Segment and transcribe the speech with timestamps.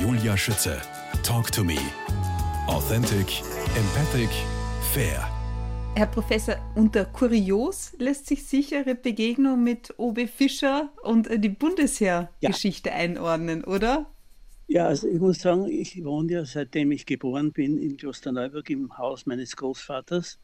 [0.00, 0.80] Julia Schütze.
[1.24, 1.76] Talk to me.
[2.68, 3.42] Authentic,
[3.74, 4.30] empathic,
[4.92, 5.28] fair.
[5.96, 10.28] Herr Professor, unter kurios lässt sich sicher Ihre Begegnung mit O.B.
[10.28, 12.94] Fischer und die Bundesheergeschichte ja.
[12.94, 14.06] einordnen, oder?
[14.68, 18.96] Ja, also ich muss sagen, ich wohne ja seitdem ich geboren bin in Klosterneuburg im
[18.98, 20.38] Haus meines Großvaters.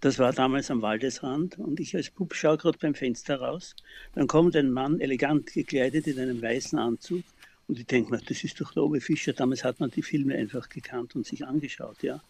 [0.00, 3.74] Das war damals am Waldesrand und ich als Bub schaue gerade beim Fenster raus.
[4.14, 7.22] Dann kommt ein Mann, elegant gekleidet in einem weißen Anzug
[7.68, 9.32] und ich denke mir, das ist doch der Obe Fischer.
[9.32, 12.02] Damals hat man die Filme einfach gekannt und sich angeschaut.
[12.02, 12.22] Ja.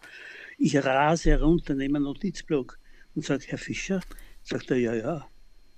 [0.58, 2.78] Ich rase herunter, nehme einen Notizblock
[3.14, 4.00] und sage, Herr Fischer?
[4.42, 5.26] Sagt er, ja, ja.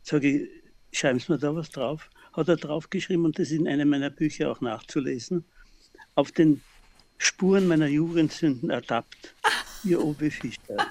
[0.03, 0.51] Sage ich,
[0.99, 2.11] schreiben Sie mir da was drauf?
[2.33, 5.45] Hat er draufgeschrieben und das in einem meiner Bücher auch nachzulesen.
[6.15, 6.61] Auf den
[7.19, 9.35] Spuren meiner Jugendsünden ertappt.
[9.85, 10.87] Ihr Obe Fischer.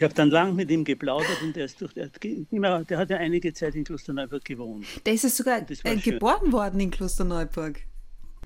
[0.00, 3.10] Ich habe dann lang mit ihm geplaudert und er ist durch, der, hat, der hat
[3.10, 4.86] ja einige Zeit in Klosterneuburg gewohnt.
[5.04, 7.82] Der ist ja sogar äh, geboren worden in Klosterneuburg.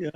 [0.01, 0.11] Ja,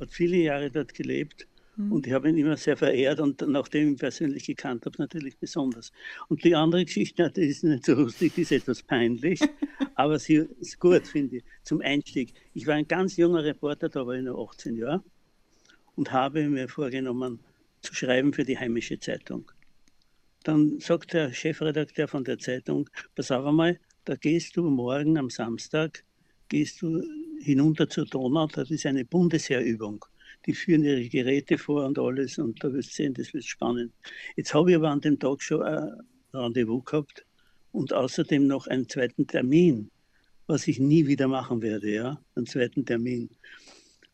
[0.00, 1.92] hat viele Jahre dort gelebt hm.
[1.92, 5.38] und ich habe ihn immer sehr verehrt und nachdem ich ihn persönlich gekannt habe, natürlich
[5.38, 5.92] besonders.
[6.26, 9.40] Und die andere Geschichte, die ist nicht so lustig, die ist etwas peinlich,
[9.94, 12.34] aber sie ist gut, finde ich, zum Einstieg.
[12.54, 15.04] Ich war ein ganz junger Reporter, da war ich noch 18 Jahre
[15.94, 17.38] und habe mir vorgenommen,
[17.82, 19.48] zu schreiben für die heimische Zeitung.
[20.42, 25.30] Dann sagt der Chefredakteur von der Zeitung, pass auf einmal, da gehst du morgen am
[25.30, 26.04] Samstag,
[26.48, 27.02] gehst du
[27.40, 30.04] hinunter zur Donau, das ist eine Bundesheerübung.
[30.46, 33.92] Die führen ihre Geräte vor und alles und da wirst du sehen, das wird spannend.
[34.36, 36.00] Jetzt habe ich aber an dem Tag schon ein
[36.32, 37.24] Rendezvous gehabt
[37.70, 39.90] und außerdem noch einen zweiten Termin,
[40.46, 43.30] was ich nie wieder machen werde, ja, einen zweiten Termin.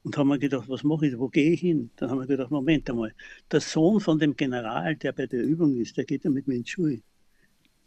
[0.04, 1.90] Und haben wir gedacht, was mache ich, wo gehe ich hin?
[1.96, 3.14] Dann haben wir gedacht, Moment einmal,
[3.50, 6.54] der Sohn von dem General, der bei der Übung ist, der geht ja mit mir
[6.54, 7.02] in die Schule.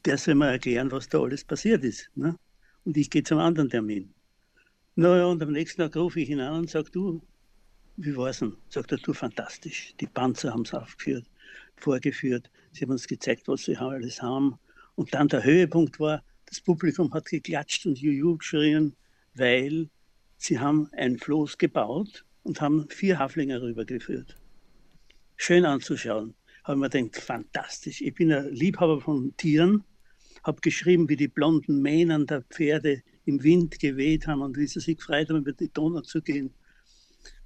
[0.05, 2.09] Der soll mir erklären, was da alles passiert ist.
[2.15, 2.37] Ne?
[2.83, 4.13] Und ich gehe zum anderen Termin.
[4.95, 7.21] Naja, und am nächsten Tag rufe ich ihn an und sage, du,
[7.97, 8.57] wie war's denn?
[8.69, 9.93] Sagt er, du, fantastisch.
[9.99, 11.25] Die Panzer haben es aufgeführt,
[11.77, 12.49] vorgeführt.
[12.71, 14.59] Sie haben uns gezeigt, was sie alles haben.
[14.95, 18.95] Und dann der Höhepunkt war, das Publikum hat geklatscht und Juju geschrien,
[19.35, 19.89] weil
[20.43, 24.37] Sie haben ein Floß gebaut und haben vier Haflinger rübergeführt.
[25.37, 26.33] Schön anzuschauen.
[26.63, 28.01] Haben wir gedacht, fantastisch.
[28.01, 29.83] Ich bin ein Liebhaber von Tieren,
[30.43, 34.79] habe geschrieben, wie die blonden Mähnen der Pferde im Wind geweht haben und wie sie
[34.79, 36.51] sich gefreut haben, über die Donau zu gehen.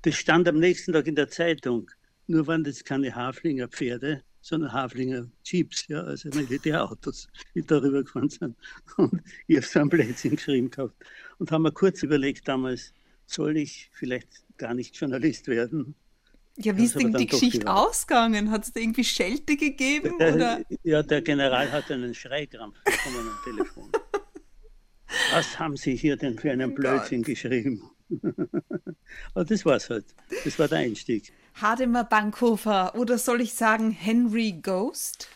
[0.04, 1.92] Das stand am nächsten Tag in der Zeitung.
[2.28, 8.30] Nur waren das keine Haflinger Pferde, sondern Haflinger Jeeps, ja, also Militärautos, die darüber gefahren
[8.30, 8.56] sind.
[8.96, 10.94] Und ich habe so ein Plätzchen geschrieben gehabt.
[11.40, 12.94] Und haben mir kurz überlegt damals,
[13.26, 15.96] soll ich vielleicht gar nicht Journalist werden?
[16.58, 18.52] Ja, wie ist denn die Geschichte ausgegangen?
[18.52, 20.14] Hat es da irgendwie Schelte gegeben?
[20.20, 20.62] Der, oder?
[20.84, 23.92] Ja, der General hat einen Schreikrampf bekommen am Telefon.
[25.34, 27.82] Was haben Sie hier denn für einen oh Blödsinn geschrieben?
[29.34, 30.06] Aber das war's halt.
[30.44, 31.34] Das war der Einstieg.
[31.62, 35.30] Hademar Bankhofer oder soll ich sagen Henry Ghost?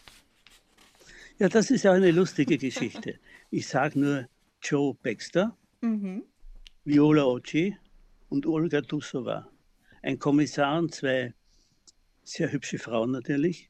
[1.37, 3.17] Ja, das ist ja eine lustige Geschichte.
[3.51, 4.27] Ich sage nur
[4.61, 6.23] Joe Baxter, mhm.
[6.83, 7.77] Viola Oci
[8.27, 9.47] und Olga Dusova.
[10.01, 11.33] Ein Kommissar und zwei
[12.25, 13.69] sehr hübsche Frauen natürlich.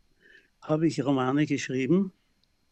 [0.61, 2.11] Habe ich Romane geschrieben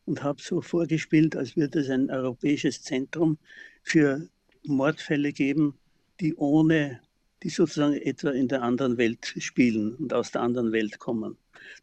[0.05, 3.37] und habe so vorgespielt, als würde es ein europäisches Zentrum
[3.83, 4.27] für
[4.63, 5.77] Mordfälle geben,
[6.19, 6.99] die ohne
[7.47, 11.37] die sozusagen etwa in der anderen Welt spielen und aus der anderen Welt kommen.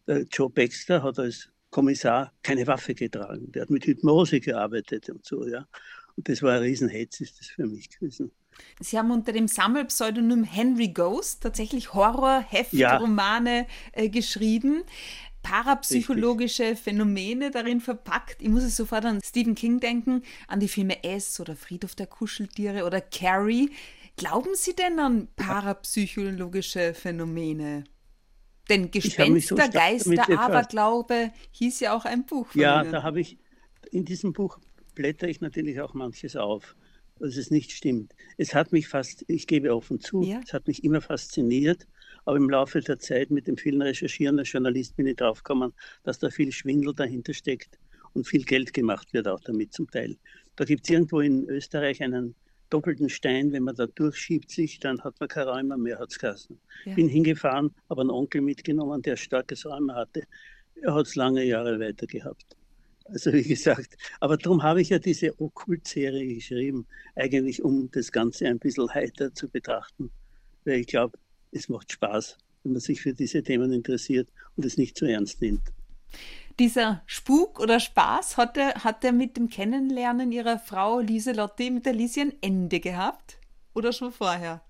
[0.07, 3.51] Der Joe Baxter hat als Kommissar keine Waffe getragen.
[3.53, 5.67] Der hat mit Hypnose gearbeitet und so, ja.
[6.17, 8.31] Und das war ein Riesenhetz, ist das für mich gewesen.
[8.79, 14.03] Sie haben unter dem Sammelpseudonym Henry Ghost tatsächlich Horror-Heftromane ja.
[14.03, 14.85] äh, geschrieben
[15.45, 16.85] parapsychologische Richtig.
[16.85, 18.41] Phänomene darin verpackt.
[18.41, 22.07] Ich muss es sofort an Stephen King denken, an die Filme S oder Friedhof der
[22.07, 23.71] Kuscheltiere oder Carrie.
[24.17, 27.85] Glauben Sie denn an parapsychologische Phänomene?
[28.69, 32.47] Denn Gespenster, so Geister, Aberglaube hieß ja auch ein Buch.
[32.49, 32.93] Von ja, Ihnen.
[32.93, 33.39] da habe ich,
[33.91, 34.59] in diesem Buch
[34.95, 36.77] blätter ich natürlich auch manches auf,
[37.19, 38.15] dass es nicht stimmt.
[38.39, 40.41] Es hat mich fast, ich gebe offen zu, ja.
[40.45, 41.87] es hat mich immer fasziniert,
[42.25, 45.75] aber im Laufe der Zeit mit dem vielen Recherchieren als Journalist bin ich draufgekommen,
[46.05, 47.79] dass da viel Schwindel dahinter steckt
[48.15, 50.17] und viel Geld gemacht wird auch damit zum Teil.
[50.57, 52.35] Da gibt es irgendwo in Österreich einen
[52.71, 56.49] doppelten Stein, wenn man da durchschiebt sich, dann hat man kein Rheuma mehr, hat es.
[56.85, 56.95] Ja.
[56.95, 60.23] Bin hingefahren, habe einen Onkel mitgenommen, der starkes Rheuma hatte.
[60.83, 62.57] Er hat es lange Jahre weiter gehabt.
[63.07, 68.47] Also wie gesagt, aber darum habe ich ja diese Okkult-Serie geschrieben, eigentlich um das Ganze
[68.49, 70.11] ein bisschen heiter zu betrachten,
[70.65, 71.19] weil ich glaube,
[71.53, 75.43] es macht Spaß, wenn man sich für diese Themen interessiert und es nicht zu ernst
[75.43, 75.63] nimmt
[76.59, 81.87] dieser Spuk oder Spaß hat er, hat er mit dem Kennenlernen ihrer Frau Lieselotte, mit
[81.87, 83.39] der Lisi ein Ende gehabt?
[83.75, 84.63] Oder schon vorher?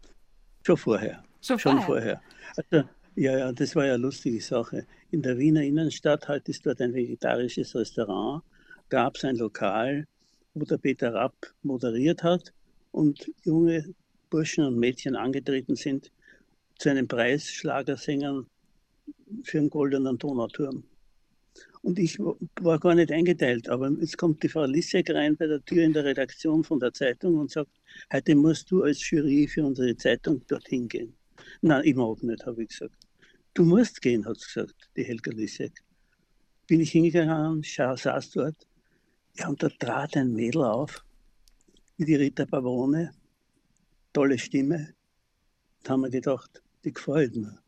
[0.66, 1.22] Schon vorher.
[1.40, 2.20] Schon, Schon vorher.
[2.56, 2.66] vorher.
[2.72, 4.86] Also, ja, ja, das war ja eine lustige Sache.
[5.10, 8.42] In der Wiener Innenstadt halt ist dort ein vegetarisches Restaurant,
[8.88, 10.06] gab es ein Lokal,
[10.54, 12.52] wo der Peter Rapp moderiert hat
[12.92, 13.94] und junge
[14.30, 16.10] Burschen und Mädchen angetreten sind
[16.78, 18.46] zu einem Preis Schlagersängern
[19.42, 20.82] für einen goldenen Donauturm.
[21.84, 25.62] Und ich war gar nicht eingeteilt, aber jetzt kommt die Frau Lissek rein bei der
[25.66, 27.72] Tür in der Redaktion von der Zeitung und sagt,
[28.10, 31.14] heute musst du als Jury für unsere Zeitung dorthin gehen.
[31.60, 32.96] Nein, ich mag nicht, habe ich gesagt.
[33.52, 35.84] Du musst gehen, hat sie gesagt, die Helga Lissek.
[36.66, 38.66] Bin ich hingegangen, saß dort.
[39.37, 41.04] Ja, und da trat ein Mädel auf,
[41.98, 43.10] wie die Rita Pavone.
[44.14, 44.94] Tolle Stimme.
[45.82, 47.63] Da haben wir gedacht, die gefällt mir.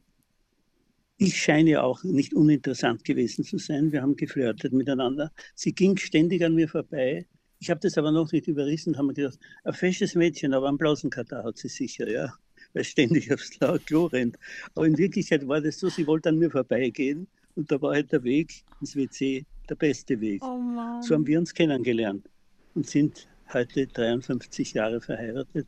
[1.18, 3.90] Ich scheine auch nicht uninteressant gewesen zu sein.
[3.90, 5.32] Wir haben geflirtet miteinander.
[5.54, 7.26] Sie ging ständig an mir vorbei.
[7.58, 10.68] Ich habe das aber noch nicht überrissen und habe mir gedacht, ein fesches Mädchen, aber
[10.68, 12.34] einen Blasenkatar hat sie sicher, ja,
[12.74, 14.36] weil ständig aufs Klo rennt.
[14.74, 18.12] Aber in Wirklichkeit war das so, sie wollte an mir vorbeigehen und da war halt
[18.12, 20.44] der Weg ins WC der beste Weg.
[20.44, 20.60] Oh
[21.00, 22.28] so haben wir uns kennengelernt
[22.74, 25.66] und sind heute 53 Jahre verheiratet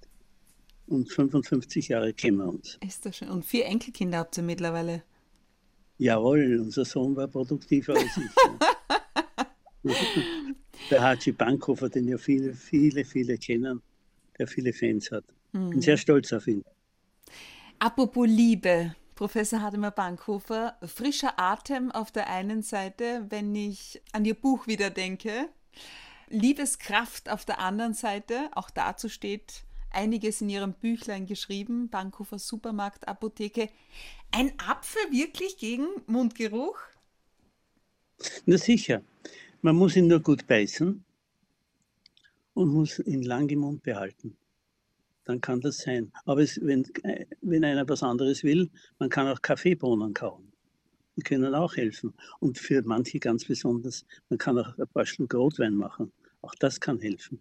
[0.88, 2.78] und 55 Jahre kennen wir uns.
[2.86, 3.30] Ist das schön.
[3.30, 5.02] Und vier Enkelkinder habt ihr mittlerweile?
[5.98, 8.30] Jawohl, unser Sohn war produktiver als ich.
[10.90, 13.82] der Haji Bankhofer, den ja viele, viele, viele kennen,
[14.38, 15.24] der viele Fans hat.
[15.52, 15.70] Mhm.
[15.70, 16.64] Bin sehr stolz auf ihn.
[17.80, 24.34] Apropos Liebe, Professor Hademar Bankhofer, frischer Atem auf der einen Seite, wenn ich an Ihr
[24.34, 25.48] Buch wieder denke,
[26.28, 33.08] Liebeskraft auf der anderen Seite, auch dazu steht einiges in Ihrem Büchlein geschrieben, Bankhofer Supermarkt,
[33.08, 33.68] Apotheke.
[34.30, 36.78] Ein Apfel wirklich gegen Mundgeruch?
[38.46, 39.02] Na sicher.
[39.62, 41.04] Man muss ihn nur gut beißen
[42.54, 44.36] und muss ihn lang im Mund behalten.
[45.24, 46.12] Dann kann das sein.
[46.24, 46.84] Aber es, wenn,
[47.42, 50.52] wenn einer was anderes will, man kann auch Kaffeebohnen kauen.
[51.16, 52.14] Die können auch helfen.
[52.40, 56.12] Und für manche ganz besonders, man kann auch ein paar Schluck Rotwein machen.
[56.40, 57.40] Auch das kann helfen.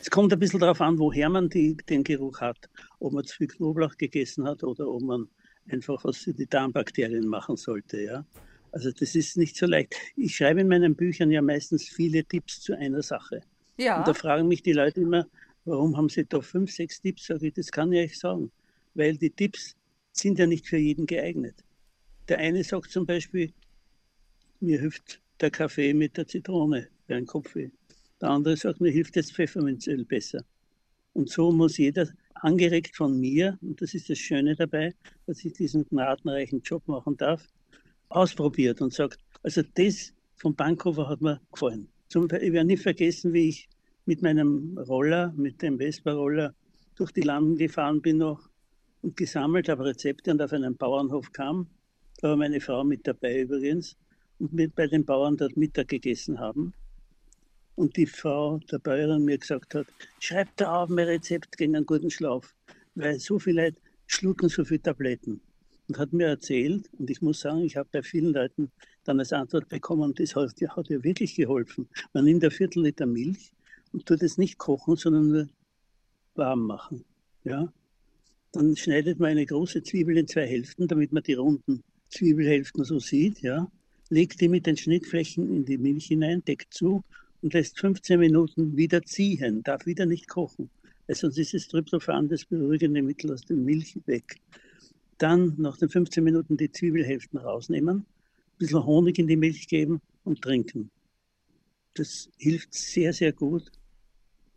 [0.00, 2.70] Es kommt ein bisschen darauf an, woher man die, den Geruch hat.
[3.00, 5.28] Ob man zu viel Knoblauch gegessen hat oder ob man
[5.68, 8.00] einfach was für die Darmbakterien machen sollte.
[8.00, 8.24] Ja?
[8.72, 9.94] Also das ist nicht so leicht.
[10.16, 13.42] Ich schreibe in meinen Büchern ja meistens viele Tipps zu einer Sache.
[13.76, 13.98] Ja.
[13.98, 15.26] Und da fragen mich die Leute immer,
[15.66, 17.26] warum haben Sie da fünf, sechs Tipps?
[17.26, 18.50] Sag ich, das kann ich euch sagen.
[18.94, 19.76] Weil die Tipps
[20.12, 21.56] sind ja nicht für jeden geeignet.
[22.28, 23.52] Der eine sagt zum Beispiel,
[24.60, 27.70] mir hilft der Kaffee mit der Zitrone für einen Kopfweh.
[28.20, 30.44] Der andere sagt, mir hilft das Pfefferminzöl besser.
[31.14, 34.94] Und so muss jeder angeregt von mir, und das ist das Schöne dabei,
[35.26, 37.46] dass ich diesen gnadenreichen Job machen darf,
[38.08, 41.88] ausprobiert und sagt, also das vom Bankhofer hat mir gefallen.
[42.08, 43.68] Zum ich werde nie vergessen, wie ich
[44.04, 46.54] mit meinem Roller, mit dem Vespa-Roller
[46.96, 48.50] durch die Landen gefahren bin noch
[49.02, 51.68] und gesammelt habe Rezepte und auf einen Bauernhof kam.
[52.20, 53.96] Da war meine Frau mit dabei übrigens
[54.38, 56.74] und mit bei den Bauern dort Mittag gegessen haben
[57.80, 59.86] und die Frau der Bäuerin mir gesagt hat,
[60.18, 62.54] schreib da auf mein Rezept gegen einen guten Schlaf,
[62.94, 65.40] weil so viele Leute schlucken so viele Tabletten.
[65.88, 68.70] Und hat mir erzählt, und ich muss sagen, ich habe bei vielen Leuten
[69.04, 71.88] dann als Antwort bekommen, das hat, hat ihr wirklich geholfen.
[72.12, 73.50] Man nimmt ein Viertel Liter Milch
[73.92, 75.48] und tut es nicht kochen, sondern nur
[76.34, 77.04] warm machen.
[77.44, 77.72] Ja?
[78.52, 82.98] Dann schneidet man eine große Zwiebel in zwei Hälften, damit man die runden Zwiebelhälften so
[82.98, 83.40] sieht.
[83.40, 83.72] Ja?
[84.10, 87.02] Legt die mit den Schnittflächen in die Milch hinein, deckt zu
[87.42, 90.70] und lässt 15 Minuten wieder ziehen, darf wieder nicht kochen,
[91.08, 94.36] sonst ist das Tryptophan, das beruhigende Mittel aus der Milch, weg.
[95.18, 98.06] Dann nach den 15 Minuten die Zwiebelhälften rausnehmen, ein
[98.58, 100.90] bisschen Honig in die Milch geben und trinken.
[101.94, 103.70] Das hilft sehr, sehr gut.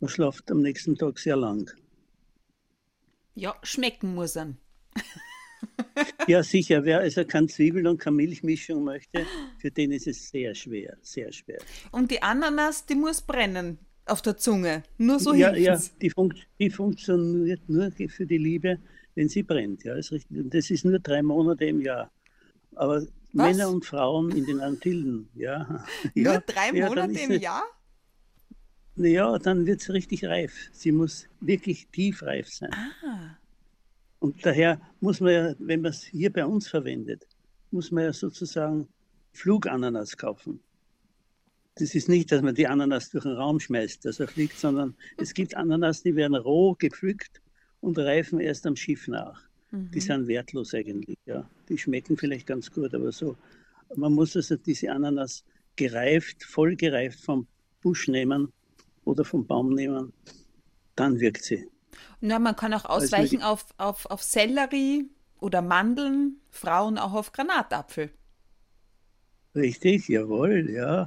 [0.00, 1.70] Man schlaft am nächsten Tag sehr lang.
[3.34, 4.54] Ja, schmecken muss er.
[6.26, 6.84] Ja, sicher.
[6.84, 9.26] Wer also keine Zwiebel und keine Milchmischung möchte,
[9.58, 11.58] für den ist es sehr schwer, sehr schwer.
[11.92, 14.82] Und die Ananas, die muss brennen auf der Zunge.
[14.98, 18.78] Nur so Ja, ja die, funkt, die, funktioniert nur für die Liebe,
[19.14, 19.84] wenn sie brennt.
[19.84, 20.38] Ja, ist richtig.
[20.38, 22.10] Und das ist nur drei Monate im Jahr.
[22.74, 23.02] Aber
[23.32, 23.56] Was?
[23.56, 25.84] Männer und Frauen in den Antillen, ja.
[26.14, 27.62] Nur ja, drei Monate ja, im Jahr?
[28.96, 30.52] Ja, dann wird sie richtig reif.
[30.72, 32.70] Sie muss wirklich tiefreif sein.
[32.72, 33.36] Ah.
[34.24, 37.28] Und daher muss man ja, wenn man es hier bei uns verwendet,
[37.72, 38.88] muss man ja sozusagen
[39.34, 40.60] Flugananas kaufen.
[41.74, 44.94] Das ist nicht, dass man die Ananas durch den Raum schmeißt, dass er fliegt, sondern
[45.18, 47.42] es gibt Ananas, die werden roh gepflückt
[47.82, 49.42] und reifen erst am Schiff nach.
[49.72, 49.90] Mhm.
[49.90, 51.18] Die sind wertlos eigentlich.
[51.26, 51.46] Ja.
[51.68, 53.36] Die schmecken vielleicht ganz gut, aber so.
[53.94, 55.44] Man muss also diese Ananas
[55.76, 57.46] gereift, voll gereift vom
[57.82, 58.50] Busch nehmen
[59.04, 60.14] oder vom Baum nehmen,
[60.96, 61.68] dann wirkt sie.
[62.20, 65.10] Na, man kann auch also ausweichen also, auf, auf, auf Sellerie
[65.40, 68.10] oder Mandeln, Frauen auch auf Granatapfel.
[69.54, 71.06] Richtig, jawohl, ja.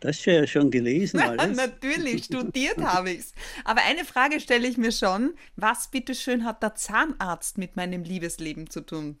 [0.00, 1.56] Das ist ja schon gelesen alles.
[1.56, 3.32] Natürlich, studiert habe ich es.
[3.64, 5.34] Aber eine Frage stelle ich mir schon.
[5.56, 9.18] Was bitteschön hat der Zahnarzt mit meinem Liebesleben zu tun?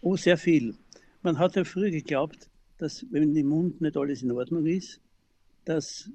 [0.00, 0.76] Oh, sehr viel.
[1.22, 2.48] Man hat ja früher geglaubt,
[2.78, 5.00] dass wenn im Mund nicht alles in Ordnung ist,
[5.64, 6.10] dass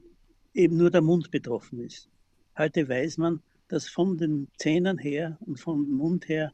[0.53, 2.09] eben nur der Mund betroffen ist.
[2.57, 6.51] Heute weiß man, dass von den Zähnen her und vom Mund her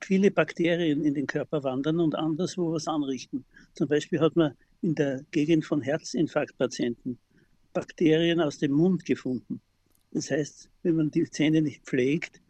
[0.00, 3.44] viele Bakterien in den Körper wandern und anderswo was anrichten.
[3.74, 7.18] Zum Beispiel hat man in der Gegend von Herzinfarktpatienten
[7.72, 9.60] Bakterien aus dem Mund gefunden.
[10.12, 12.40] Das heißt, wenn man die Zähne nicht pflegt,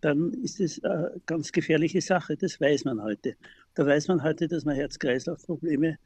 [0.00, 2.36] dann ist es eine ganz gefährliche Sache.
[2.36, 3.36] Das weiß man heute.
[3.74, 5.98] Da weiß man heute, dass man Herz-Kreislauf-Probleme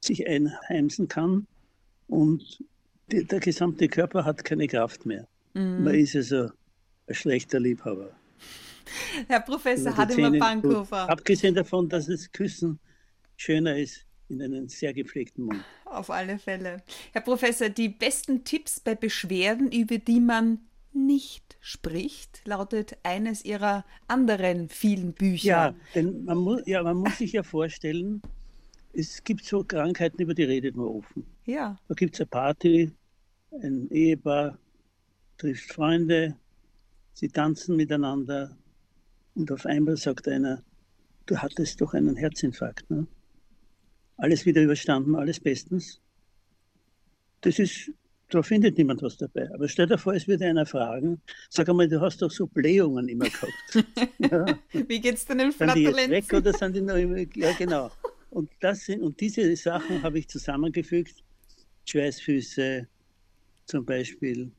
[0.00, 1.46] sich einheimsen kann
[2.08, 2.64] und
[3.10, 5.26] der gesamte Körper hat keine Kraft mehr.
[5.54, 5.84] Mhm.
[5.84, 6.50] Man ist also
[7.10, 8.10] ein schlechter Liebhaber.
[9.28, 11.08] Herr Professor Hadimar Bankhofer.
[11.10, 12.78] Abgesehen davon, dass das Küssen
[13.36, 15.64] schöner ist in einen sehr gepflegten Mund.
[15.84, 16.82] Auf alle Fälle.
[17.12, 20.60] Herr Professor, die besten Tipps bei Beschwerden, über die man
[20.92, 25.46] nicht spricht, lautet eines Ihrer anderen vielen Bücher.
[25.46, 28.22] Ja, denn man muss, ja, man muss sich ja vorstellen,
[28.92, 31.26] es gibt so Krankheiten, über die redet man offen.
[31.44, 31.78] Ja.
[31.88, 32.92] Da gibt es eine Party,
[33.62, 34.58] ein Ehepaar
[35.38, 36.36] trifft Freunde,
[37.20, 38.56] sie tanzen miteinander
[39.34, 40.62] und auf einmal sagt einer,
[41.26, 42.90] du hattest doch einen Herzinfarkt.
[42.90, 43.06] Ne?
[44.16, 46.00] Alles wieder überstanden, alles bestens.
[47.42, 47.92] Das ist,
[48.30, 49.52] da findet niemand was dabei.
[49.52, 53.06] Aber stell dir vor, es würde einer fragen, sag einmal, du hast doch so Blähungen
[53.08, 53.86] immer gehabt.
[54.18, 54.58] ja.
[54.72, 55.94] Wie geht's denn in Flatulenzen?
[55.94, 57.90] Sind die jetzt weg oder sind die noch immer, ja genau.
[58.30, 61.22] Und, das sind, und diese Sachen habe ich zusammengefügt.
[61.84, 62.86] Schweißfüße
[63.66, 64.52] zum Beispiel.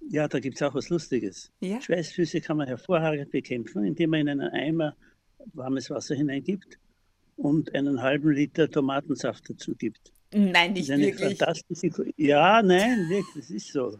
[0.00, 1.50] Ja, da gibt es auch was Lustiges.
[1.60, 1.80] Ja?
[1.80, 4.96] Schweißfüße kann man hervorragend bekämpfen, indem man in einen Eimer
[5.52, 6.78] warmes Wasser hineingibt
[7.36, 10.12] und einen halben Liter Tomatensaft dazu gibt.
[10.32, 11.38] Nein, nicht wirklich.
[12.16, 13.98] Ja, nein, wirklich, das ist so.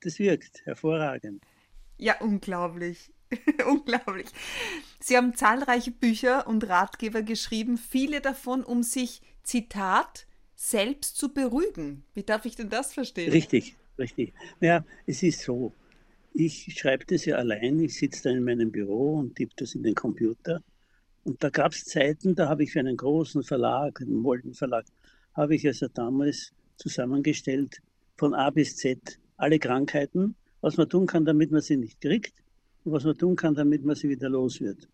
[0.00, 1.42] Das wirkt hervorragend.
[1.98, 3.10] Ja, unglaublich.
[3.66, 4.26] unglaublich.
[5.00, 12.04] Sie haben zahlreiche Bücher und Ratgeber geschrieben, viele davon, um sich, Zitat, selbst zu beruhigen.
[12.14, 13.30] Wie darf ich denn das verstehen?
[13.30, 14.32] Richtig, richtig.
[14.60, 15.72] Naja, es ist so.
[16.32, 17.80] Ich schreibe das ja allein.
[17.80, 20.62] Ich sitze da in meinem Büro und tippe das in den Computer.
[21.24, 24.84] Und da gab es Zeiten, da habe ich für einen großen Verlag, einen Molden Verlag,
[25.34, 27.80] habe ich also damals zusammengestellt
[28.16, 32.34] von A bis Z alle Krankheiten, was man tun kann, damit man sie nicht kriegt
[32.84, 34.88] und was man tun kann, damit man sie wieder los wird.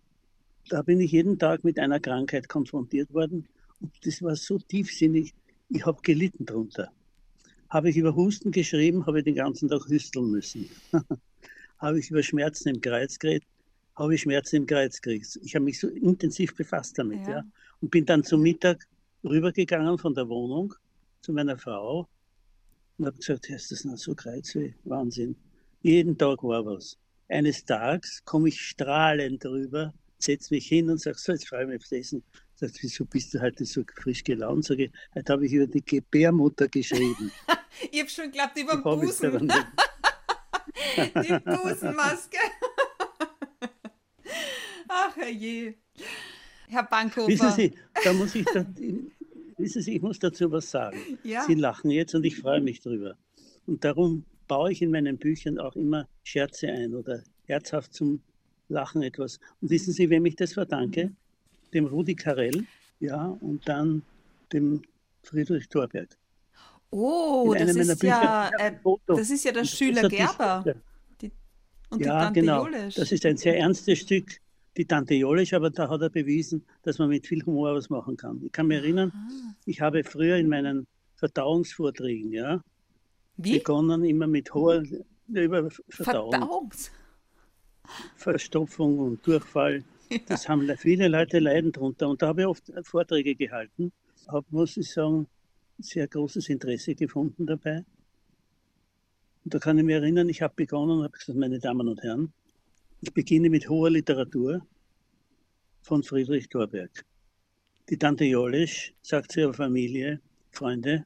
[0.68, 3.47] Da bin ich jeden Tag mit einer Krankheit konfrontiert worden
[3.80, 5.35] und das war so tiefsinnig,
[5.68, 6.92] ich habe gelitten darunter.
[7.73, 10.69] Habe ich über Husten geschrieben, habe ich den ganzen Tag hüsteln müssen.
[11.79, 13.49] habe ich über Schmerzen im Kreuz geredet,
[13.97, 15.41] habe ich Schmerzen im Kreuz gekriegt.
[15.43, 17.26] Ich habe mich so intensiv befasst damit.
[17.26, 17.31] Ja.
[17.31, 17.45] ja.
[17.81, 18.87] Und bin dann zum Mittag
[19.25, 20.75] rübergegangen von der Wohnung
[21.23, 22.07] zu meiner Frau
[22.99, 24.75] und habe gesagt, ist das noch so Kreuzweh?
[24.85, 25.35] Wahnsinn.
[25.81, 26.99] Jeden Tag war was.
[27.31, 31.69] Eines Tages komme ich strahlend rüber, setze mich hin und sage, so, jetzt freue ich
[31.69, 32.23] mich aufs Essen.
[32.62, 34.64] Sagt, wieso bist du heute so frisch gelaunt?
[34.64, 37.33] Sage ich, heute habe ich über die Gebärmutter geschrieben.
[37.90, 39.49] ich habe schon geglaubt, über den Busen.
[40.97, 42.38] die Busenmaske.
[44.88, 45.75] Ach, herrje.
[46.69, 47.26] Herr Bankhofer.
[47.26, 48.64] Wissen Sie, da muss ich, da,
[49.59, 51.19] wissen Sie, ich muss dazu was sagen.
[51.25, 51.42] Ja.
[51.42, 53.16] Sie lachen jetzt und ich freue mich drüber.
[53.66, 58.23] Und darum baue ich in meinen Büchern auch immer Scherze ein oder herzhaft zum
[58.69, 59.40] Lachen etwas.
[59.61, 61.11] Und wissen Sie, wem ich das verdanke?
[61.75, 62.64] Dem Rudi Carell,
[63.00, 64.02] ja, und dann
[64.52, 64.83] dem
[65.23, 66.17] Friedrich Thorberg.
[66.91, 68.73] Oh, das ist, ja, äh,
[69.07, 70.62] das ist ja der Schüler Gerber.
[71.21, 71.33] Die,
[71.88, 72.67] und ja, die genau.
[72.67, 72.97] Jolisch.
[72.97, 74.43] Das ist ein sehr ernstes Stück
[74.76, 78.17] die Tante Jolisch, aber da hat er bewiesen, dass man mit viel Humor was machen
[78.17, 78.43] kann.
[78.45, 79.55] Ich kann mich erinnern, Aha.
[79.67, 80.87] ich habe früher in meinen
[81.17, 82.62] Verdauungsvorträgen, ja,
[83.37, 83.59] Wie?
[83.59, 84.83] begonnen immer mit hoher
[85.29, 86.33] über Verdauung.
[86.33, 86.91] Verdauungs?
[88.17, 89.85] Verstopfung und Durchfall.
[90.26, 92.09] Das haben viele Leute leiden darunter.
[92.09, 93.92] Und da habe ich oft Vorträge gehalten.
[94.28, 95.26] Habe, muss ich sagen,
[95.78, 97.85] sehr großes Interesse gefunden dabei.
[99.45, 102.02] Und da kann ich mich erinnern, ich habe begonnen und habe gesagt, meine Damen und
[102.02, 102.33] Herren,
[103.00, 104.64] ich beginne mit hoher Literatur
[105.83, 107.04] von Friedrich Thorberg.
[107.88, 110.21] Die Tante Jolisch sagt zu ihrer Familie,
[110.52, 111.04] Freunde,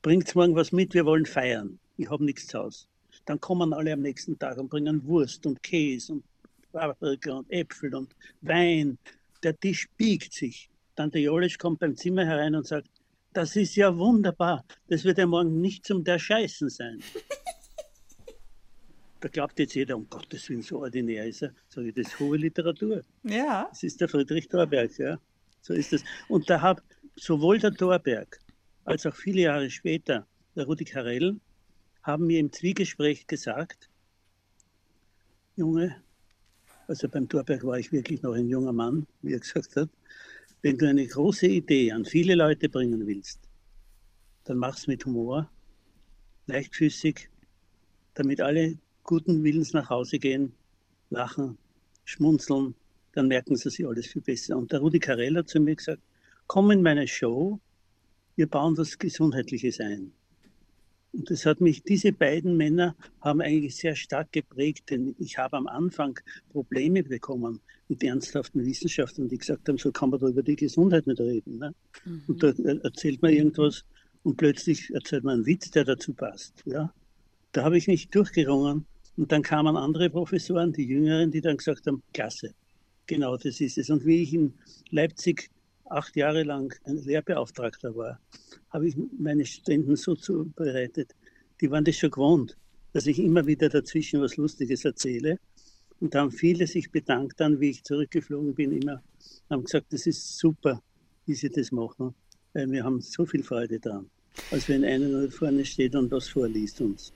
[0.00, 1.78] bringt morgen was mit, wir wollen feiern.
[1.98, 2.86] Ich habe nichts zu Hause.
[3.26, 6.24] Dann kommen alle am nächsten Tag und bringen Wurst und Käse und
[6.72, 8.98] Paprika und Äpfel und Wein.
[9.42, 10.70] Der Tisch biegt sich.
[10.96, 12.88] Tante Jolisch kommt beim Zimmer herein und sagt,
[13.32, 14.64] das ist ja wunderbar.
[14.88, 17.00] Das wird ja morgen nicht zum der Scheißen sein.
[19.20, 21.54] da glaubt jetzt jeder, um Gottes Willen, so ordinär ist er.
[21.68, 23.02] Ich, das ist hohe Literatur.
[23.22, 23.66] Ja.
[23.70, 25.18] Das ist der Friedrich Thorberg, ja.
[25.62, 26.04] So ist es.
[26.28, 26.82] Und da hat
[27.16, 28.38] sowohl der Thorberg
[28.84, 30.26] als auch viele Jahre später
[30.56, 31.36] der Rudi Carell
[32.02, 33.88] haben mir im Zwiegespräch gesagt,
[35.56, 36.02] Junge,
[36.92, 39.88] also beim Thorberg war ich wirklich noch ein junger Mann, wie er gesagt hat,
[40.60, 43.40] wenn du eine große Idee an viele Leute bringen willst,
[44.44, 45.50] dann mach's mit Humor,
[46.48, 47.30] leichtfüßig,
[48.12, 50.52] damit alle guten Willens nach Hause gehen,
[51.08, 51.56] lachen,
[52.04, 52.74] schmunzeln,
[53.12, 54.58] dann merken sie sich alles viel besser.
[54.58, 56.02] Und der Rudi Carell hat zu mir gesagt,
[56.46, 57.58] komm in meine Show,
[58.36, 60.12] wir bauen was Gesundheitliches ein.
[61.12, 65.56] Und das hat mich, diese beiden Männer haben eigentlich sehr stark geprägt, denn ich habe
[65.58, 66.18] am Anfang
[66.50, 71.06] Probleme bekommen mit ernsthaften Wissenschaftlern, die gesagt haben, so kann man da über die Gesundheit
[71.06, 71.58] nicht reden.
[71.58, 71.74] Ne?
[72.04, 72.22] Mhm.
[72.28, 72.48] Und da
[72.82, 73.84] erzählt man irgendwas
[74.22, 76.62] und plötzlich erzählt man einen Witz, der dazu passt.
[76.64, 76.92] Ja?
[77.52, 78.86] Da habe ich mich durchgerungen
[79.18, 82.54] und dann kamen andere Professoren, die Jüngeren, die dann gesagt haben, klasse,
[83.06, 83.90] genau das ist es.
[83.90, 84.54] Und wie ich in
[84.90, 85.50] Leipzig
[85.84, 88.18] acht Jahre lang ein Lehrbeauftragter war,
[88.72, 91.14] habe ich meine Studenten so zubereitet,
[91.60, 92.56] die waren das schon gewohnt,
[92.92, 95.38] dass ich immer wieder dazwischen was Lustiges erzähle.
[96.00, 99.02] Und da haben viele sich bedankt dann, wie ich zurückgeflogen bin, immer,
[99.48, 100.82] haben gesagt, das ist super,
[101.26, 102.14] wie sie das machen,
[102.54, 104.10] weil wir haben so viel Freude daran,
[104.50, 107.12] als wenn einer vorne steht und was vorliest uns.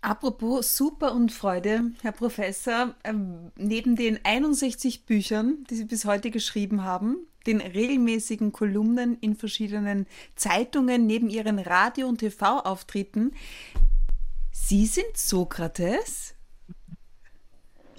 [0.00, 6.30] Apropos Super und Freude, Herr Professor, ähm, neben den 61 Büchern, die Sie bis heute
[6.30, 13.32] geschrieben haben, den regelmäßigen Kolumnen in verschiedenen Zeitungen, neben Ihren Radio- und TV-Auftritten,
[14.52, 16.34] Sie sind Sokrates?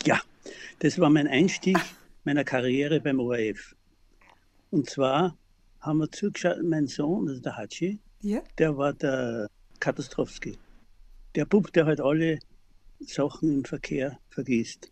[0.06, 0.20] Ja,
[0.80, 1.78] das war mein Einstieg
[2.24, 3.76] meiner Karriere beim ORF.
[4.72, 5.38] Und zwar
[5.80, 8.42] haben wir zugeschaut, mein Sohn, also der Hatschi, ja?
[8.58, 9.48] der war der
[9.80, 10.58] Katastrowski
[11.36, 12.40] der Bub, der halt alle
[13.00, 14.92] Sachen im Verkehr vergisst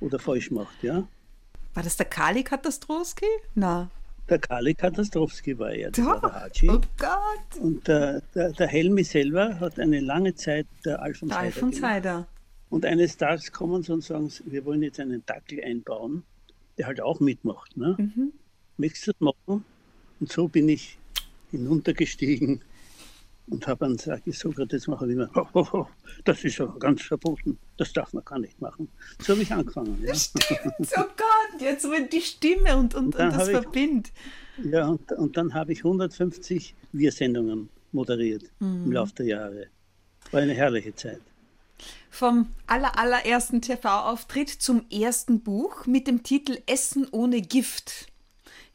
[0.00, 1.06] oder falsch macht, ja.
[1.74, 3.26] War das der Kali Katastrowski?
[3.54, 3.90] Na.
[4.28, 6.22] Der Kali Katastrowski war er, das Doch.
[6.22, 6.70] war der Haji.
[6.70, 7.60] Oh Gott.
[7.60, 11.42] Und der, der, der, Helmi selber hat eine lange Zeit der Alfons Heider.
[11.44, 12.26] Alfons Heider.
[12.68, 16.22] Und eines Tages kommen sie und sagen, wir wollen jetzt einen Dackel einbauen,
[16.78, 17.76] der halt auch mitmacht.
[17.76, 17.96] Ne?
[17.98, 18.32] Mhm.
[18.76, 19.64] Möchtest du das machen?
[20.20, 20.98] Und so bin ich
[21.50, 22.62] hinuntergestiegen
[23.50, 25.86] und habe dann gesagt, ich Sokrates mache immer, oh, oh, oh,
[26.24, 28.88] das ist ja ganz verboten, das darf man gar nicht machen.
[29.20, 30.02] So habe ich angefangen.
[30.02, 30.14] Ja.
[30.14, 30.62] Stimmt,
[30.96, 34.12] oh Gott, jetzt mit die Stimme und, und, und, und das verbindet.
[34.62, 38.84] Ja, und, und dann habe ich 150 Wir-Sendungen moderiert mhm.
[38.86, 39.66] im Laufe der Jahre.
[40.30, 41.20] War eine herrliche Zeit.
[42.10, 48.09] Vom aller, allerersten TV-Auftritt zum ersten Buch mit dem Titel Essen ohne Gift.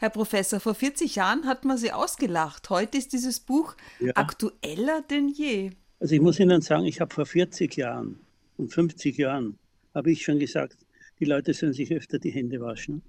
[0.06, 2.70] Herr Professor, vor 40 Jahren hat man Sie ausgelacht.
[2.70, 4.12] Heute ist dieses Buch ja.
[4.14, 5.72] aktueller denn je.
[6.00, 8.20] Also ich muss Ihnen sagen, ich habe vor 40 Jahren
[8.58, 9.58] und 50 Jahren
[9.96, 10.78] habe ich schon gesagt,
[11.20, 13.02] die Leute sollen sich öfter die Hände waschen.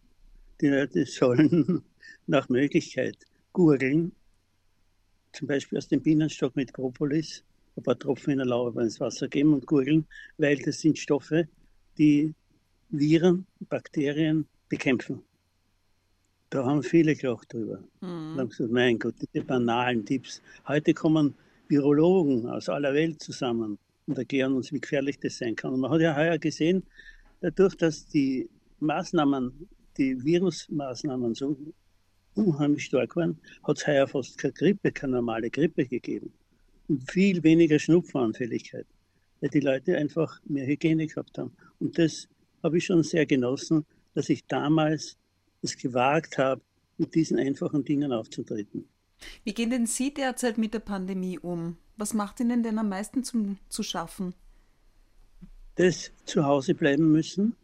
[0.63, 1.83] Die Leute sollen
[2.27, 3.19] nach Möglichkeit
[3.53, 4.13] gurgeln,
[5.33, 7.45] zum Beispiel aus dem Bienenstock mit Propolis,
[7.77, 10.07] ein paar Tropfen in der Lauer ins Wasser geben und gurgeln,
[10.39, 11.47] weil das sind Stoffe,
[11.99, 12.33] die
[12.89, 15.21] Viren, Bakterien bekämpfen.
[16.57, 17.85] Da haben viele gelacht drüber.
[18.01, 18.33] Mhm.
[18.33, 20.41] Und haben gesagt, mein Gott, diese banalen Tipps.
[20.67, 21.35] Heute kommen
[21.69, 25.75] Virologen aus aller Welt zusammen und erklären uns, wie gefährlich das sein kann.
[25.75, 26.83] Und man hat ja heuer gesehen,
[27.43, 28.49] dadurch, dass die
[28.81, 31.59] Maßnahmen, die Virusmaßnahmen so
[32.37, 36.33] unheimlich stark waren, hat es heuer fast keine Grippe, keine normale Grippe gegeben.
[36.89, 38.87] Und viel weniger Schnupfenanfälligkeit,
[39.43, 41.53] weil die Leute einfach mehr Hygiene gehabt haben.
[41.81, 42.27] Und das
[42.63, 45.19] habe ich schon sehr genossen, dass ich damals
[45.63, 46.61] es gewagt habe,
[46.99, 48.89] mit diesen einfachen Dingen aufzutreten.
[49.45, 51.77] Wie gehen denn Sie derzeit mit der Pandemie um?
[51.97, 54.35] Was macht Ihnen denn am meisten zum, zu schaffen?
[55.77, 57.55] Das zu Hause bleiben müssen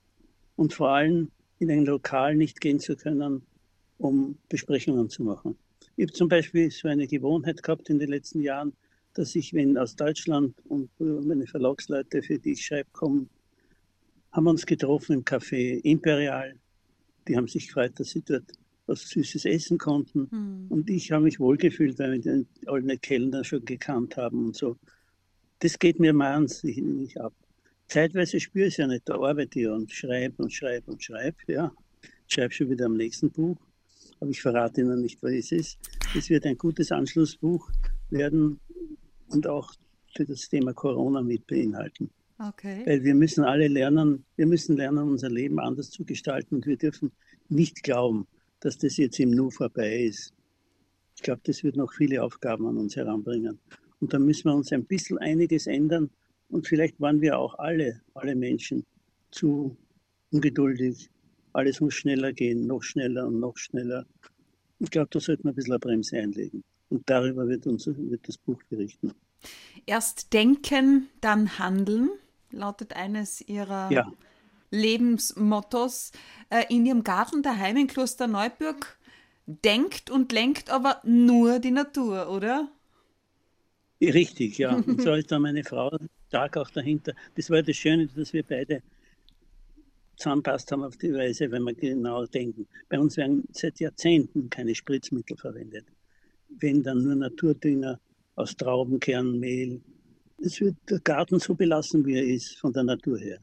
[0.56, 3.42] und vor allem in ein Lokal nicht gehen zu können,
[3.98, 5.56] um Besprechungen zu machen.
[5.96, 8.72] Ich habe zum Beispiel so eine Gewohnheit gehabt in den letzten Jahren,
[9.14, 13.28] dass ich, wenn aus Deutschland und meine Verlagsleute, für die ich schreibe, kommen,
[14.32, 16.54] haben wir uns getroffen im Café Imperial
[17.28, 18.52] die haben sich gefreut, dass sie dort
[18.86, 20.28] was Süßes essen konnten.
[20.30, 20.66] Mhm.
[20.68, 24.76] Und ich habe mich wohlgefühlt, weil wir alle Kellner schon gekannt haben und so.
[25.60, 27.32] Das geht mir wahnsinnig nicht ab.
[27.86, 31.36] Zeitweise spüre ich es ja nicht, da arbeite ich und schreibe und schreibe und schreibe.
[31.46, 31.72] Ja.
[32.26, 33.58] Ich schreibe schon wieder am nächsten Buch,
[34.18, 35.78] aber ich verrate Ihnen nicht, was es ist.
[36.16, 37.70] Es wird ein gutes Anschlussbuch
[38.10, 38.58] werden
[39.28, 39.72] und auch
[40.16, 42.10] für das Thema Corona mit beinhalten.
[42.48, 42.82] Okay.
[42.86, 46.76] Weil wir müssen alle lernen, wir müssen lernen, unser Leben anders zu gestalten und wir
[46.76, 47.12] dürfen
[47.48, 48.26] nicht glauben,
[48.60, 50.32] dass das jetzt im Nu vorbei ist.
[51.16, 53.58] Ich glaube, das wird noch viele Aufgaben an uns heranbringen.
[54.00, 56.10] Und da müssen wir uns ein bisschen einiges ändern,
[56.48, 58.84] Und vielleicht waren wir auch alle, alle Menschen
[59.30, 59.76] zu
[60.32, 61.08] ungeduldig.
[61.54, 64.04] Alles muss schneller gehen, noch schneller und noch schneller.
[64.78, 66.62] Ich glaube, da sollten wir ein bisschen eine Bremse einlegen.
[66.90, 69.12] Und darüber wird, uns, wird das Buch berichten.
[69.86, 72.10] Erst denken, dann handeln,
[72.52, 74.12] lautet eines Ihrer ja.
[74.70, 76.12] Lebensmottos.
[76.50, 78.98] Äh, in Ihrem Garten daheim in Kloster Neuburg
[79.46, 82.68] denkt und lenkt aber nur die Natur, oder?
[84.00, 84.74] Richtig, ja.
[84.74, 85.96] Und so ist da meine Frau
[86.28, 87.12] stark auch dahinter.
[87.36, 88.82] Das war das Schöne, dass wir beide
[90.16, 92.66] zusammenpasst haben auf die Weise, wenn wir genau denken.
[92.88, 95.86] Bei uns werden seit Jahrzehnten keine Spritzmittel verwendet.
[96.48, 97.98] Wenn dann nur Naturdünger
[98.34, 99.80] aus Traubenkernmehl.
[100.44, 103.38] Es wird der Garten so belassen, wie er ist, von der Natur her.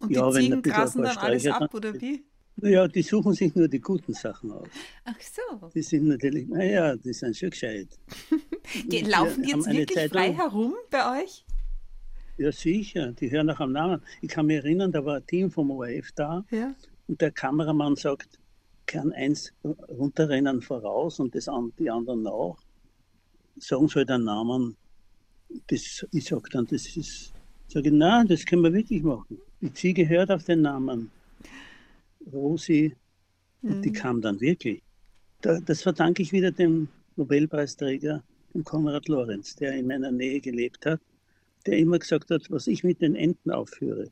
[0.00, 2.24] Und ja, die Ziegen grasen dann alles ab, oder wie?
[2.60, 4.66] Naja, die suchen sich nur die guten Sachen aus.
[5.04, 5.68] Ach so.
[5.74, 7.88] Die sind natürlich, naja, die sind schon gescheit.
[8.86, 11.44] die laufen die jetzt wirklich Zeit frei herum bei euch?
[12.36, 14.02] Ja, sicher, die hören nach am Namen.
[14.22, 16.74] Ich kann mich erinnern, da war ein Team vom ORF da ja.
[17.06, 18.40] und der Kameramann sagt,
[18.86, 22.56] kann eins runterrennen voraus und das, die anderen nach.
[23.58, 24.76] Sagen soll den Namen.
[25.68, 27.32] Das, ich sage dann, das ist,
[27.68, 29.38] sage nein, das können wir wirklich machen.
[29.60, 31.10] Die Ziege hört auf den Namen.
[32.32, 32.94] Rosi,
[33.62, 33.72] mhm.
[33.72, 34.82] und die kam dann wirklich.
[35.40, 38.22] Da, das verdanke ich wieder dem Nobelpreisträger,
[38.54, 41.00] dem Konrad Lorenz, der in meiner Nähe gelebt hat
[41.68, 44.10] der immer gesagt hat, was ich mit den Enten aufführe,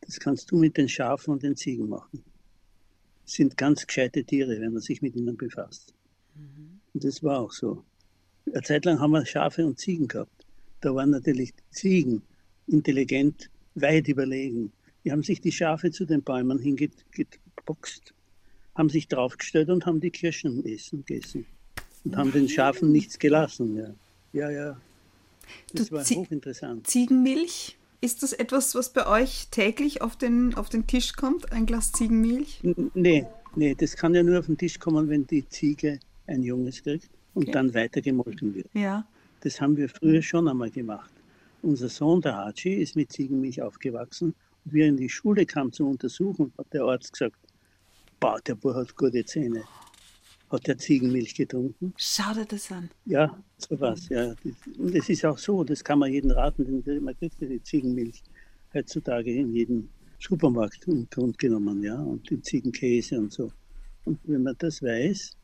[0.00, 2.24] das kannst du mit den Schafen und den Ziegen machen.
[3.24, 5.94] Das sind ganz gescheite Tiere, wenn man sich mit ihnen befasst.
[6.34, 6.80] Mhm.
[6.92, 7.84] Und das war auch so.
[8.52, 10.44] Eine Zeit lang haben wir Schafe und Ziegen gehabt.
[10.80, 12.22] Da waren natürlich Ziegen
[12.66, 14.72] intelligent weit überlegen.
[15.04, 18.14] Die haben sich die Schafe zu den Bäumen hingeboxt,
[18.74, 21.46] haben sich draufgestellt und haben die Kirschen essen, gegessen.
[22.04, 23.76] Und haben den Schafen nichts gelassen.
[23.76, 23.94] Ja,
[24.32, 24.50] ja.
[24.50, 24.80] ja.
[25.72, 26.86] Das du, war hochinteressant.
[26.86, 31.50] Ziegenmilch, ist das etwas, was bei euch täglich auf den, auf den Tisch kommt?
[31.52, 32.60] Ein Glas Ziegenmilch?
[32.94, 33.26] Nee,
[33.56, 37.08] nee, das kann ja nur auf den Tisch kommen, wenn die Ziege ein Junges kriegt
[37.34, 37.52] und okay.
[37.52, 38.68] dann weiter gemolken wird.
[38.74, 39.06] Ja.
[39.40, 41.10] Das haben wir früher schon einmal gemacht.
[41.62, 44.34] Unser Sohn, der Haji, ist mit Ziegenmilch aufgewachsen.
[44.64, 47.36] Und wie er in die Schule kam zum Untersuchen, hat der Arzt gesagt,
[48.20, 49.64] boah, der Bub hat gute Zähne
[50.54, 51.92] hat er Ziegenmilch getrunken.
[51.96, 52.88] Schau dir das an.
[53.04, 54.08] Ja, so was.
[54.08, 54.34] Ja.
[54.78, 57.62] Und es ist auch so, das kann man jedem raten, denn man kriegt ja die
[57.62, 58.22] Ziegenmilch
[58.72, 59.88] heutzutage in jedem
[60.20, 63.52] Supermarkt im Grund genommen, ja, und den Ziegenkäse und so.
[64.04, 65.36] Und wenn man das weiß,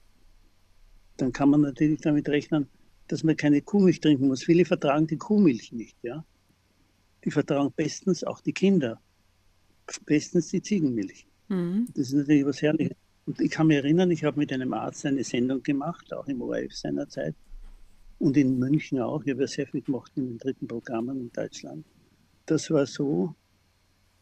[1.21, 2.69] dann kann man natürlich damit rechnen,
[3.09, 4.45] dass man keine Kuhmilch trinken muss.
[4.45, 6.25] Viele vertragen die Kuhmilch nicht, ja.
[7.25, 9.01] Die vertragen bestens auch die Kinder,
[10.07, 11.27] bestens die Ziegenmilch.
[11.49, 11.89] Mhm.
[11.95, 12.97] Das ist natürlich was Herrliches.
[13.27, 16.41] Und ich kann mich erinnern, ich habe mit einem Arzt eine Sendung gemacht, auch im
[16.41, 17.35] ORF seinerzeit.
[18.19, 19.23] Und in München auch.
[19.25, 21.87] Ich habe ja sehr viel gemacht in den dritten Programmen in Deutschland.
[22.47, 23.35] Das war so,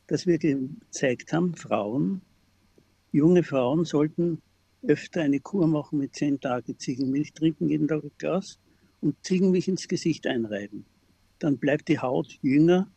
[0.07, 2.23] dass wir gezeigt haben, Frauen,
[3.13, 4.41] junge Frauen sollten
[4.83, 8.59] öfter eine Kur machen mit zehn Tagen Ziegenmilch trinken, jeden Tag ein Glas
[9.01, 10.85] und Ziegenmilch ins Gesicht einreiben.
[11.38, 12.91] Dann bleibt die Haut jünger,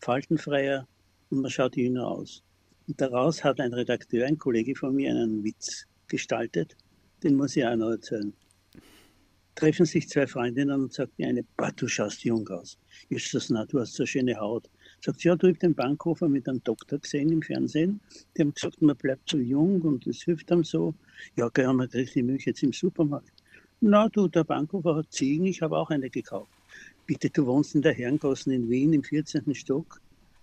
[0.00, 0.86] faltenfreier
[1.30, 2.42] und man schaut jünger aus.
[2.86, 6.76] Und daraus hat ein Redakteur, ein Kollege von mir, einen Witz gestaltet.
[7.22, 8.32] Den muss ich auch noch erzählen.
[9.54, 11.44] Treffen sich zwei Freundinnen und sagt die eine,
[11.76, 12.78] du schaust jung aus.
[13.08, 14.70] Ist das na, du hast so schöne Haut.
[15.00, 18.00] Sagt ja, du hast den Bankhofer mit einem Doktor gesehen im Fernsehen.
[18.36, 20.94] Die haben gesagt, man bleibt so jung und es hilft einem so.
[21.36, 23.32] Ja, gell, man kriegt die Milch jetzt im Supermarkt.
[23.80, 26.50] Na du, der Bankhofer hat Ziegen, ich habe auch eine gekauft.
[27.06, 29.54] Bitte, du wohnst in der Herrengassen in Wien im 14.
[29.54, 30.00] Stock.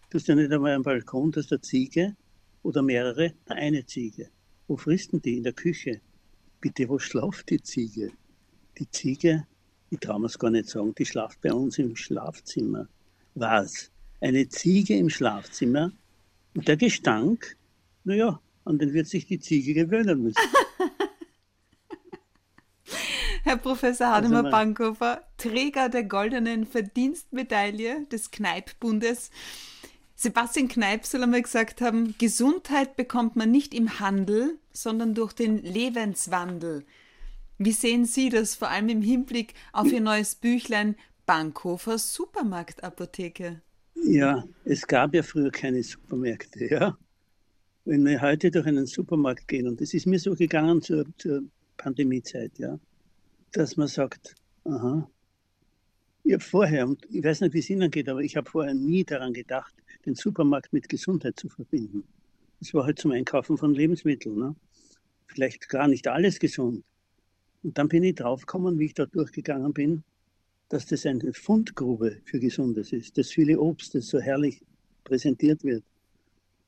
[0.10, 2.16] Du hast ja nicht einmal einen Balkon, dass der Ziege
[2.64, 4.30] oder mehrere, eine Ziege.
[4.68, 5.38] Wo fristen die?
[5.38, 6.00] In der Küche.
[6.62, 8.12] Bitte, wo schlaft die Ziege?
[8.78, 9.46] Die Ziege,
[9.90, 12.88] ich traue es gar nicht sagen, die schlaft bei uns im Schlafzimmer.
[13.36, 13.92] Was?
[14.26, 15.92] Eine Ziege im Schlafzimmer?
[16.56, 17.56] Und der Gestank,
[18.06, 20.42] naja, an den wird sich die Ziege gewöhnen müssen.
[23.44, 29.30] Herr Professor Hademar also Bankhofer, Träger der goldenen Verdienstmedaille des Kneippbundes.
[30.16, 35.62] Sebastian Kneipp soll einmal gesagt haben, Gesundheit bekommt man nicht im Handel, sondern durch den
[35.62, 36.84] Lebenswandel.
[37.60, 40.96] Wie sehen Sie das vor allem im Hinblick auf Ihr neues Büchlein
[41.28, 43.62] Bankhofers Supermarktapotheke?
[43.96, 46.98] Ja, es gab ja früher keine Supermärkte, ja.
[47.86, 51.44] Wenn wir heute durch einen Supermarkt gehen, und das ist mir so gegangen zur, zur
[51.78, 52.80] Pandemiezeit, ja,
[53.52, 55.10] dass man sagt, aha,
[56.24, 58.74] ich habe vorher, und ich weiß nicht, wie es Ihnen geht, aber ich habe vorher
[58.74, 62.04] nie daran gedacht, den Supermarkt mit Gesundheit zu verbinden.
[62.60, 64.36] Das war halt zum Einkaufen von Lebensmitteln.
[64.36, 64.56] Ne?
[65.28, 66.84] Vielleicht gar nicht alles gesund.
[67.62, 70.04] Und dann bin ich draufgekommen, wie ich da durchgegangen bin.
[70.70, 73.18] Dass das eine Fundgrube für Gesundes ist.
[73.18, 74.62] Das viele Obst, das so herrlich
[75.04, 75.84] präsentiert wird,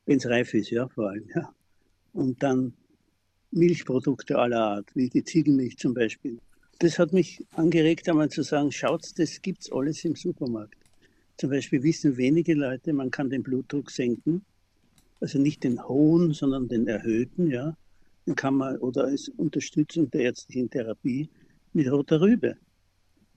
[0.05, 1.53] wenn es reif ist, ja, vor allem, ja.
[2.13, 2.73] Und dann
[3.51, 6.39] Milchprodukte aller Art, wie die Ziegenmilch zum Beispiel.
[6.79, 10.77] Das hat mich angeregt, einmal zu sagen, schaut, das gibt es alles im Supermarkt.
[11.37, 14.43] Zum Beispiel wissen wenige Leute, man kann den Blutdruck senken.
[15.19, 17.75] Also nicht den hohen, sondern den erhöhten, ja.
[18.25, 21.29] Den kann man, oder als Unterstützung der ärztlichen Therapie
[21.73, 22.57] mit roter Rübe.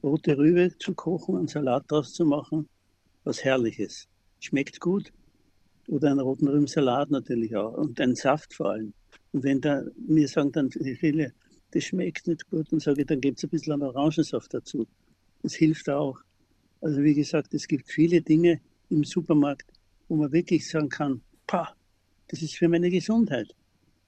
[0.03, 2.69] Rote Rübe zu kochen, einen Salat draus zu machen,
[3.25, 4.09] was Herrliches.
[4.41, 5.13] Schmeckt gut.
[5.89, 7.75] Oder einen roten Rübensalat natürlich auch.
[7.75, 8.93] Und einen Saft vor allem.
[9.33, 11.33] Und wenn da, mir sagen dann viele,
[11.73, 14.87] das schmeckt nicht gut, dann sage ich, dann gibt es ein bisschen Orangensaft dazu.
[15.43, 16.19] Das hilft auch.
[16.81, 19.71] Also wie gesagt, es gibt viele Dinge im Supermarkt,
[20.09, 21.75] wo man wirklich sagen kann, pah,
[22.29, 23.55] das ist für meine Gesundheit.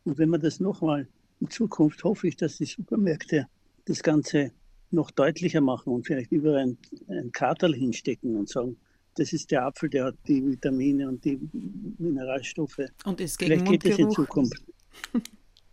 [0.04, 1.06] Und wenn man das nochmal
[1.40, 3.46] in Zukunft hoffe ich, dass die Supermärkte
[3.84, 4.52] das Ganze
[4.92, 6.76] noch deutlicher machen und vielleicht über ein,
[7.08, 8.76] ein Kartel hinstecken und sagen,
[9.14, 11.38] das ist der Apfel, der hat die Vitamine und die
[11.98, 12.80] Mineralstoffe.
[13.04, 14.62] Und ist gegen Vielleicht geht es in Zukunft.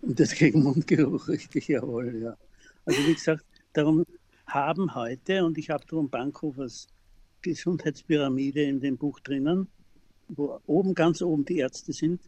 [0.01, 2.37] und das gegen Mundgeruch, richtig, jawohl, ja.
[2.85, 4.05] Also wie gesagt, darum
[4.47, 6.87] haben heute, und ich habe darum Bankhofers
[7.41, 9.67] Gesundheitspyramide in dem Buch drinnen,
[10.27, 12.21] wo oben, ganz oben die Ärzte sind,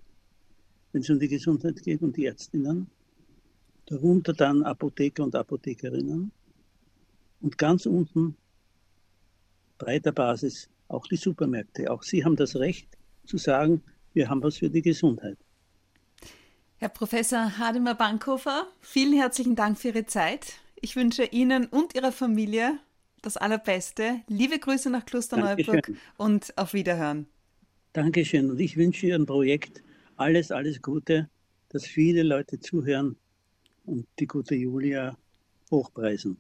[0.93, 2.87] wenn es um die Gesundheit geht und die Ärztinnen,
[3.85, 6.31] darunter dann Apotheker und Apothekerinnen
[7.41, 8.35] und ganz unten
[9.77, 11.91] breiter Basis auch die Supermärkte.
[11.91, 12.87] Auch sie haben das Recht
[13.25, 13.81] zu sagen,
[14.13, 15.37] wir haben was für die Gesundheit.
[16.77, 20.53] Herr Professor Hademar Bankhofer, vielen herzlichen Dank für Ihre Zeit.
[20.81, 22.79] Ich wünsche Ihnen und Ihrer Familie
[23.21, 24.21] das Allerbeste.
[24.27, 27.27] Liebe Grüße nach Klosterneuburg und auf Wiederhören.
[27.93, 28.49] Dankeschön.
[28.49, 29.83] Und ich wünsche Ihrem Projekt
[30.15, 31.29] alles, alles Gute,
[31.69, 33.15] dass viele Leute zuhören
[33.85, 35.17] und die gute Julia
[35.69, 36.37] hochpreisen.